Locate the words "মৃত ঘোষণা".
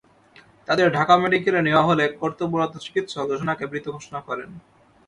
3.71-4.19